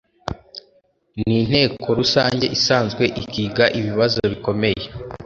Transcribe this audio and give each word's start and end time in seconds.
n 1.25 1.27
inteko 1.39 1.87
rusange 1.99 2.45
isanzwe 2.57 3.03
ikiga 3.21 3.65
ibibazo 3.79 4.19
bikomeye 4.31 4.83